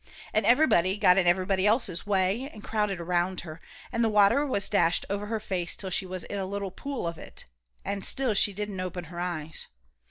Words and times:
And 0.33 0.47
everybody 0.47 0.97
got 0.97 1.19
in 1.19 1.27
everybody 1.27 1.67
else's 1.67 2.07
way, 2.07 2.49
and 2.51 2.63
crowded 2.63 2.99
around 2.99 3.41
her, 3.41 3.61
and 3.91 4.03
the 4.03 4.09
water 4.09 4.43
was 4.47 4.67
dashed 4.67 5.05
over 5.11 5.27
her 5.27 5.39
face 5.39 5.75
till 5.75 5.91
she 5.91 6.07
was 6.07 6.23
in 6.23 6.39
a 6.39 6.47
little 6.47 6.71
pool 6.71 7.05
of 7.07 7.19
it, 7.19 7.45
and 7.85 8.03
still 8.03 8.33
she 8.33 8.51
didn't 8.51 8.79
open 8.81 9.03
her 9.13 9.19
eyes. 9.19 9.67